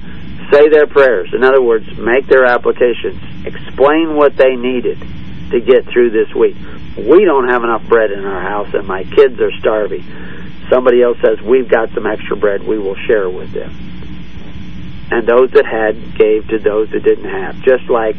[0.54, 1.34] say their prayers.
[1.34, 5.02] In other words, make their applications, explain what they needed
[5.50, 6.54] to get through this week.
[6.96, 10.06] We don't have enough bread in our house, and my kids are starving.
[10.70, 13.74] Somebody else says, We've got some extra bread, we will share with them.
[15.10, 17.56] And those that had gave to those that didn't have.
[17.62, 18.14] Just like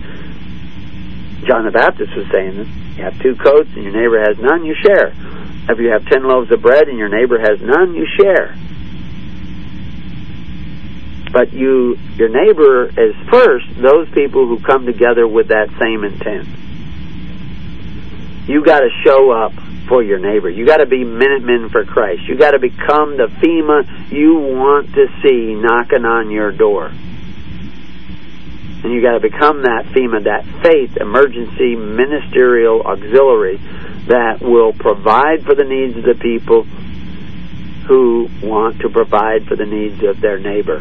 [1.47, 4.75] John the Baptist was saying, You have two coats and your neighbor has none, you
[4.75, 5.13] share.
[5.69, 8.53] If you have ten loaves of bread and your neighbor has none, you share.
[11.31, 16.49] But you, your neighbor is first those people who come together with that same intent.
[18.49, 19.53] You got to show up
[19.87, 20.49] for your neighbor.
[20.49, 22.23] You got to be Minutemen for Christ.
[22.27, 26.91] You got to become the FEMA you want to see knocking on your door.
[28.83, 33.57] And you got to become that FEMA, that faith emergency ministerial auxiliary
[34.07, 36.63] that will provide for the needs of the people
[37.87, 40.79] who want to provide for the needs of their neighbor.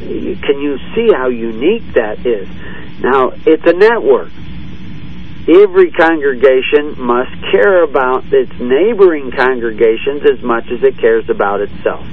[0.00, 2.48] Can you see how unique that is?
[3.00, 4.32] Now, it's a network.
[5.48, 12.04] Every congregation must care about its neighboring congregations as much as it cares about itself.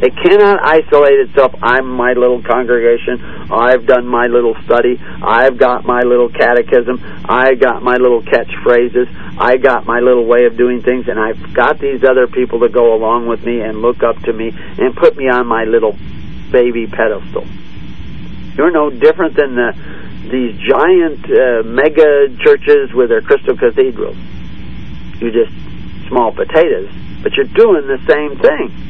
[0.00, 1.54] It cannot isolate itself.
[1.60, 3.18] I'm my little congregation.
[3.50, 4.96] I've done my little study.
[4.96, 7.02] I've got my little catechism.
[7.28, 9.10] I've got my little catchphrases.
[9.40, 12.68] I got my little way of doing things, and I've got these other people to
[12.68, 15.98] go along with me and look up to me and put me on my little
[16.52, 17.44] baby pedestal.
[18.54, 19.74] You're no different than the,
[20.30, 24.16] these giant uh, mega churches with their crystal cathedrals.
[25.18, 25.50] You're just
[26.06, 26.90] small potatoes,
[27.24, 28.87] but you're doing the same thing.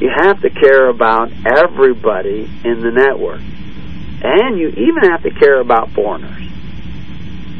[0.00, 3.40] You have to care about everybody in the network.
[4.22, 6.42] And you even have to care about foreigners,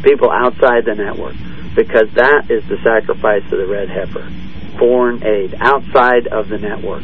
[0.03, 1.36] people outside the network,
[1.74, 4.28] because that is the sacrifice of the red heifer,
[4.78, 7.03] foreign aid, outside of the network.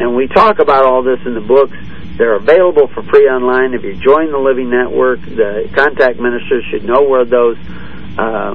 [0.00, 1.76] And we talk about all this in the books.
[2.16, 3.74] They're available for free online.
[3.74, 7.56] If you join the Living Network, the contact ministers should know where those
[8.18, 8.54] uh,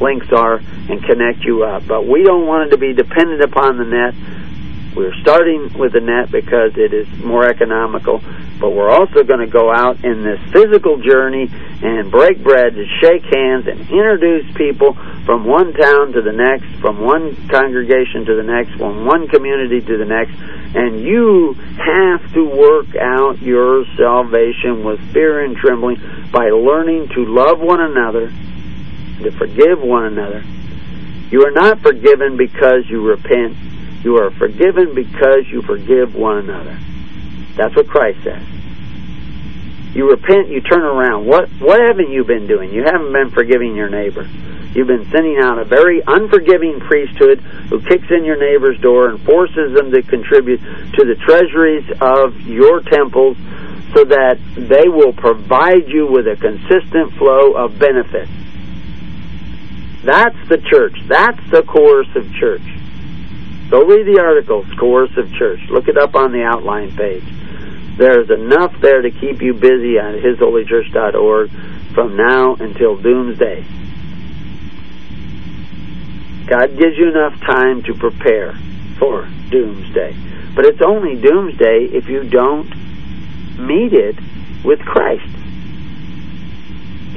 [0.00, 1.86] links are and connect you up.
[1.86, 4.14] But we don't want it to be dependent upon the net.
[4.94, 8.22] We're starting with the net because it is more economical,
[8.60, 12.86] but we're also going to go out in this physical journey and break bread and
[13.02, 14.94] shake hands and introduce people
[15.26, 19.80] from one town to the next, from one congregation to the next, from one community
[19.80, 20.38] to the next,
[20.76, 25.98] and you have to work out your salvation with fear and trembling
[26.30, 28.28] by learning to love one another,
[29.22, 30.44] to forgive one another.
[31.30, 33.56] You are not forgiven because you repent
[34.04, 36.78] you are forgiven because you forgive one another.
[37.56, 38.46] That's what Christ says.
[39.94, 41.26] You repent, you turn around.
[41.26, 42.72] What what haven't you been doing?
[42.72, 44.28] You haven't been forgiving your neighbor.
[44.74, 47.38] You've been sending out a very unforgiving priesthood
[47.70, 52.40] who kicks in your neighbor's door and forces them to contribute to the treasuries of
[52.40, 53.36] your temples
[53.94, 58.30] so that they will provide you with a consistent flow of benefits.
[60.02, 60.98] That's the church.
[61.06, 62.66] That's the coercive church.
[63.74, 65.58] Go read the articles, Coercive Church.
[65.68, 67.24] Look it up on the outline page.
[67.98, 71.50] There's enough there to keep you busy on hisholychurch.org
[71.92, 73.66] from now until doomsday.
[76.46, 78.56] God gives you enough time to prepare
[79.00, 80.14] for doomsday.
[80.54, 82.70] But it's only doomsday if you don't
[83.58, 84.14] meet it
[84.64, 85.26] with Christ.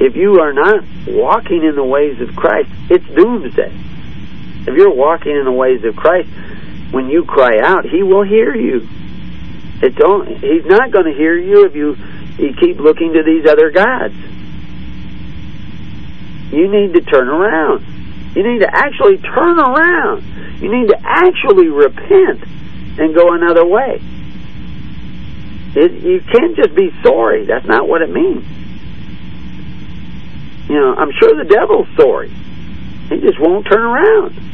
[0.00, 3.72] If you are not walking in the ways of Christ, it's doomsday.
[4.66, 6.28] If you're walking in the ways of Christ,
[6.90, 8.88] when you cry out, He will hear you.
[9.82, 10.26] It don't.
[10.26, 11.96] He's not going to hear you if you
[12.38, 14.14] you keep looking to these other gods.
[16.52, 17.84] You need to turn around.
[18.34, 20.22] You need to actually turn around.
[20.62, 22.42] You need to actually repent
[22.98, 24.00] and go another way.
[25.76, 27.44] It, you can't just be sorry.
[27.46, 28.44] That's not what it means.
[30.68, 32.30] You know, I'm sure the devil's sorry.
[33.08, 34.47] He just won't turn around.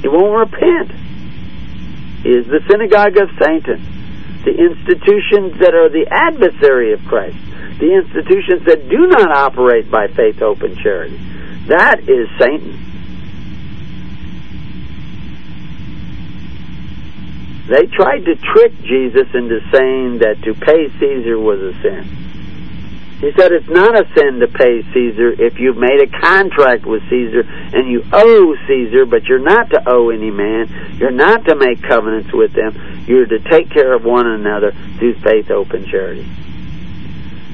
[0.00, 0.92] He won't repent.
[2.22, 3.82] He is the synagogue of Satan.
[4.44, 7.36] The institutions that are the adversary of Christ.
[7.78, 11.16] The institutions that do not operate by faith, hope, and charity.
[11.66, 12.84] That is Satan.
[17.68, 22.27] They tried to trick Jesus into saying that to pay Caesar was a sin.
[23.20, 27.02] He said it's not a sin to pay Caesar if you've made a contract with
[27.10, 30.96] Caesar and you owe Caesar, but you're not to owe any man.
[30.98, 33.04] You're not to make covenants with them.
[33.08, 36.30] You're to take care of one another through faith, open charity.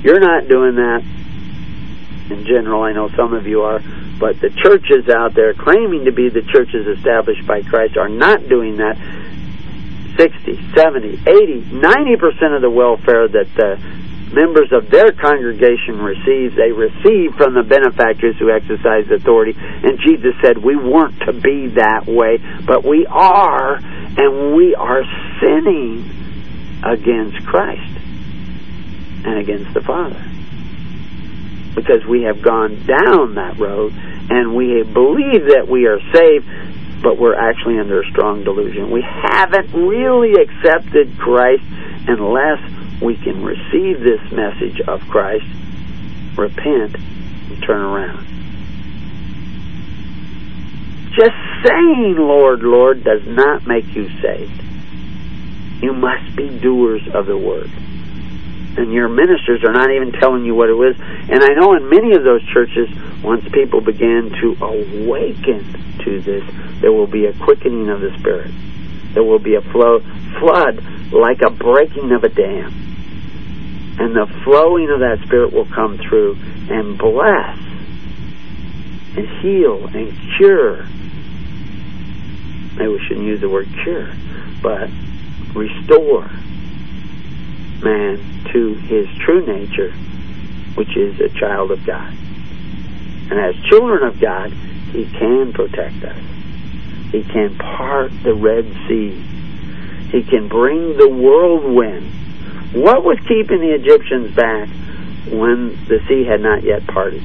[0.02, 1.02] You're not doing that
[2.30, 2.82] in general.
[2.82, 3.80] I know some of you are.
[4.20, 8.48] But the churches out there claiming to be the churches established by Christ are not
[8.50, 8.98] doing that.
[10.18, 14.03] 60, 70, 80, 90% of the welfare that the
[14.34, 19.54] members of their congregation receive, they receive from the benefactors who exercise authority.
[19.56, 25.02] And Jesus said, we weren't to be that way, but we are, and we are
[25.40, 26.10] sinning
[26.84, 27.92] against Christ
[29.24, 30.22] and against the Father.
[31.74, 33.92] because we have gone down that road
[34.30, 36.46] and we believe that we are saved,
[37.02, 38.90] but we're actually under a strong delusion.
[38.90, 41.64] We haven't really accepted Christ
[42.06, 42.60] unless
[43.00, 45.46] we can receive this message of Christ,
[46.36, 48.26] repent, and turn around.
[51.16, 54.62] Just saying, Lord, Lord, does not make you saved.
[55.82, 57.70] You must be doers of the word
[58.76, 60.96] and your ministers are not even telling you what it is.
[60.98, 62.88] And I know in many of those churches,
[63.22, 66.44] once people begin to awaken to this,
[66.80, 68.50] there will be a quickening of the Spirit.
[69.14, 70.00] There will be a flow,
[70.40, 70.82] flood
[71.12, 72.83] like a breaking of a dam.
[73.98, 76.36] And the flowing of that Spirit will come through
[76.68, 77.58] and bless
[79.16, 80.84] and heal and cure.
[82.76, 84.12] Maybe we shouldn't use the word cure,
[84.60, 84.90] but
[85.54, 86.28] restore
[87.82, 88.18] man
[88.52, 89.92] to his true nature,
[90.74, 92.12] which is a child of God.
[93.30, 94.52] And as children of God,
[94.92, 96.18] he can protect us.
[97.12, 99.10] He can part the Red Sea.
[100.10, 102.10] He can bring the whirlwind.
[102.74, 104.68] What was keeping the Egyptians back
[105.30, 107.22] when the sea had not yet parted?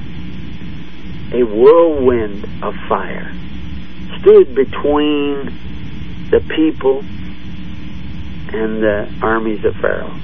[1.34, 3.34] A whirlwind of fire
[4.20, 5.50] stood between
[6.30, 7.00] the people
[8.54, 10.16] and the armies of Pharaoh.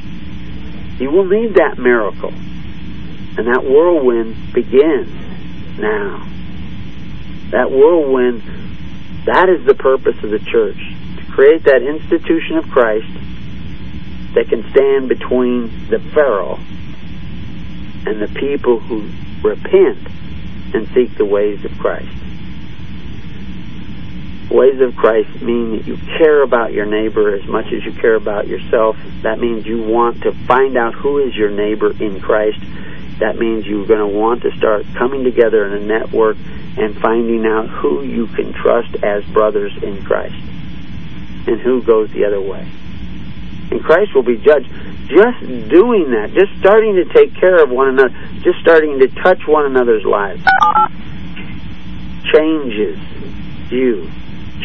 [0.99, 2.31] You will need that miracle.
[2.31, 5.09] And that whirlwind begins
[5.79, 6.21] now.
[7.49, 8.43] That whirlwind,
[9.25, 10.77] that is the purpose of the church.
[11.17, 13.09] To create that institution of Christ
[14.35, 16.59] that can stand between the Pharaoh
[18.05, 19.09] and the people who
[19.41, 19.97] repent
[20.73, 22.15] and seek the ways of Christ
[24.55, 28.15] ways of Christ mean that you care about your neighbor as much as you care
[28.15, 28.97] about yourself.
[29.21, 32.59] That means you want to find out who is your neighbor in Christ.
[33.19, 36.37] That means you're going to want to start coming together in a network
[36.77, 40.35] and finding out who you can trust as brothers in Christ
[41.47, 42.69] and who goes the other way.
[43.71, 44.69] And Christ will be judged.
[45.07, 48.09] Just doing that, just starting to take care of one another,
[48.41, 50.41] just starting to touch one another's lives
[52.33, 52.97] changes
[53.71, 54.09] you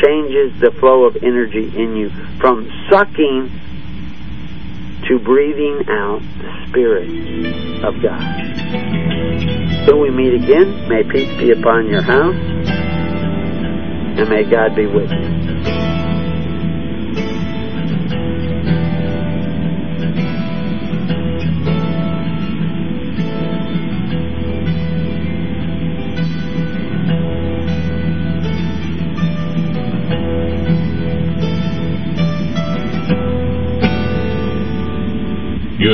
[0.03, 3.51] changes the flow of energy in you from sucking
[5.09, 7.09] to breathing out the Spirit
[7.84, 9.86] of God.
[9.86, 12.36] Till we meet again, may peace be upon your house,
[14.16, 15.18] and may God be with you.
[15.18, 15.39] You